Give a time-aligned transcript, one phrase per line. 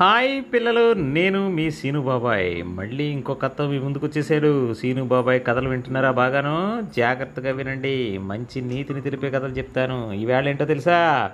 [0.00, 2.64] Hi పిల్లలు నేను మీ సీను బాబాయ్.
[2.64, 4.74] మళ్ళీ ఇంకో కథ మీ ముందుకు వచ్చేసాడు.
[4.74, 6.82] సీను బాబాయ్ కథలు వింటున్నారా బాగాను?
[6.96, 8.18] జాగ్రత్తగా వినండి.
[8.18, 10.12] మంచి నీతిని తెలిపే కథలు చెప్తాను.
[10.12, 11.30] ఈవేళ ఏంటో తెలుసా?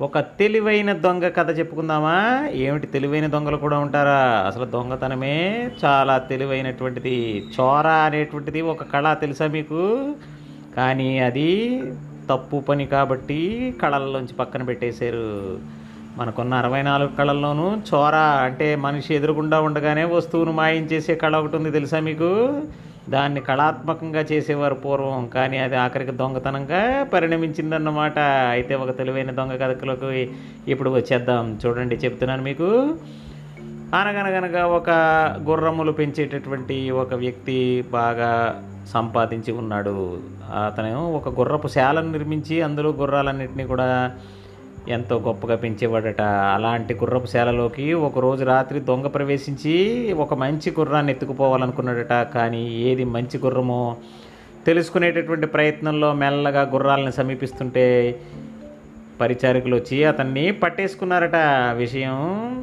[0.00, 2.48] ఒక తెలివైన దొంగ కథ చెప్పుకుందామా?
[2.52, 4.44] ఏమిటి తెలివైన దొంగలు కూడా ఉంటారా?
[4.46, 7.44] అసలు దొంగతనమే చాలా తెలివైనటువంటిది.
[7.60, 10.14] చోర అనేటువంటిది ఒక కళ తెలుసా మీకు?
[10.76, 11.82] కానీ అది
[12.30, 15.58] తప్పు పని కాబట్టి కళల్లోంచి పక్కన పెట్టేశారు.
[16.18, 22.00] మనకున్న అరవై నాలుగు కళల్లోనూ చోర అంటే మనిషి ఎదురుగుండా ఉండగానే వస్తువును మాయించేసే కళ ఒకటి ఉంది తెలుసా
[22.00, 22.62] మీకు?
[23.08, 28.18] దాన్ని కళాత్మకంగా చేసేవారు పూర్వం కానీ అది ఆఖరికి దొంగతనంగా పరిణమించిందన్నమాట.
[28.50, 30.10] అయితే ఒక తెలివైన దొంగ కథకులకు
[30.70, 31.58] ఇప్పుడు వచ్చేద్దాం.
[31.66, 32.94] చూడండి చెప్తున్నాను మీకు.
[33.94, 34.90] అనగనగనగా ఒక
[35.42, 40.18] గుర్రములు పెంచేటటువంటి ఒక వ్యక్తి బాగా సంపాదించి ఉన్నాడు.
[40.66, 44.12] అతను ఒక గుర్రపు శాలను నిర్మించి అందులో గుర్రాలన్నింటినీ కూడా
[44.88, 46.20] ఎంతో గొప్పగా పెంచేవాడట.
[46.22, 52.12] అలాంటి గుర్రపు శాలలోకి ఒకరోజు రాత్రి దొంగ ప్రవేశించి ఒక మంచి గుర్రాన్ని ఎత్తుకుపోవాలనుకున్నాడట.
[52.34, 53.96] కానీ ఏది మంచి గుర్రమో
[54.66, 58.20] తెలుసుకునేటటువంటి ప్రయత్నంలో మెల్లగా గుర్రాలను సమీపిస్తుంటే
[59.20, 61.36] పరిచారకులు వచ్చి అతన్ని పట్టేసుకున్నారట.
[61.76, 62.12] విషయం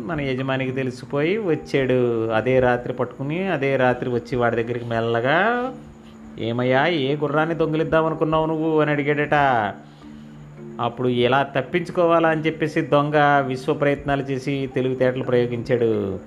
[0.08, 2.30] మన యజమానికి తెలిసిపోయి వచ్చాడు.
[2.30, 5.74] అదే రాత్రి పట్టుకుని అదే రాత్రి వచ్చి వాడి దగ్గరికి మెల్లగా
[6.40, 8.82] ఏమయ్యా ఏ గుర్రాన్ని దొంగిలిద్దాం అనుకున్నావు నువ్వు?
[8.82, 9.74] అని అడిగాడట.
[10.82, 16.20] అప్పుడు ఎలా తప్పించుకోవాలా అని చెప్పేసి దొంగ విశ్వ ప్రయత్నాలు చేసి తెలివితేటలు ప్రయోగించాడు.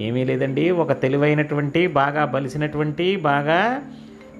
[0.00, 0.70] ఏమీ లేదండి.
[0.70, 3.82] ఒక తెలివైనటువంటి బాగా బలిసినటువంటి బాగా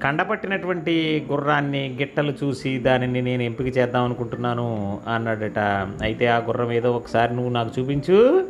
[0.03, 5.59] కండపట్టినటువంటి గుర్రాన్ని గిట్టలు చూసి దానిని నేను ఎంపిక చేద్దాం అనుకుంటున్నాను అన్నాడట.
[6.03, 8.45] అయితే ఆ గుర్రం ఏదో ఒకసారి నువ్వు నాకు చూపించు.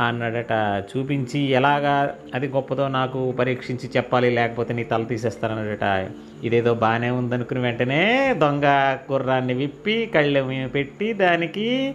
[0.00, 6.08] అన్నాడట చూపించి ఎలాగా అది గొప్పదో నాకు పరీక్షించి చెప్పాలి లేకపోతే నీ తల తీసేస్తానన్నాడట
[6.44, 8.66] ఇదేదో బాగానే ఉందనుకుని వెంటనే దొంగ
[9.12, 11.94] గుర్రాన్ని విప్పి కళ్ళెం పెట్టి దానికి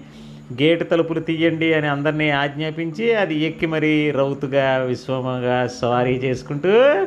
[0.62, 7.06] గేటు తలుపులు తీయండి అని అందరినీ ఆజ్ఞాపించి అది ఎక్కి మరీ రౌతుగా విశ్వమగా సారీ చేసుకుంటూ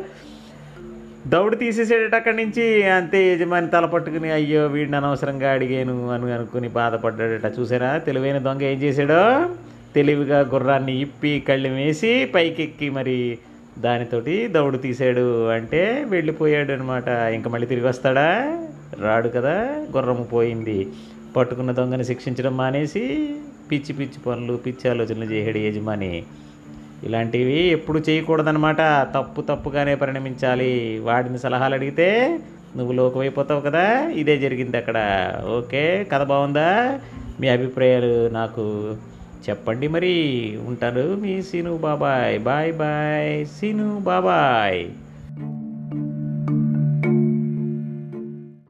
[1.27, 7.60] దౌడు తీసేసాడట అక్కడి నుంచి అంతే యజమాని తల పట్టుకుని అయ్యో వీడిని అనవసరంగా అడిగాను అని అనుకుని బాధపడ్డాడట.
[7.60, 7.99] చూసారా?
[7.99, 9.47] తెలివైన దొంగ ఏం చేశాడో?
[9.94, 13.38] తెలివిగా గుర్రాన్ని ఇప్పి కళ్ళు వేసి పైకెక్కి మరి
[13.78, 18.59] దానితోటి దౌడు తీసాడు అంటే వెళ్ళిపోయాడు అనమాట ఇంకా మళ్ళీ తిరిగి వస్తాడా?
[19.00, 19.53] రాడు కదా
[19.97, 20.88] గుర్రం పోయింది.
[21.37, 23.34] పట్టుకున్న దొంగని శిక్షించడం మానేసి
[23.71, 26.22] పిచ్చి పిచ్చి పనులు పిచ్చి ఆలోచనలు చేయడు యజమాని.
[27.04, 28.77] ఇలాంటివి ఎప్పుడు చేయకూడదనమాట
[29.15, 30.99] తప్పు తప్పుగానే పరిణమించాలి.
[30.99, 32.38] వాడిని సలహాలు అడిగితే
[32.77, 35.31] నువ్వు లోకమైపోతావు కదా ఇదే జరిగింది అక్కడ.
[35.59, 37.00] ఓకే కథ బాగుందా?
[37.41, 38.97] మీ అభిప్రాయాలు నాకు
[39.44, 40.12] చెప్పండి మరి
[40.66, 42.38] ఉంటారు మీ సీను బాబాయ్.
[42.41, 43.32] Bye bye.
[43.56, 44.81] సీను బాబాయ్.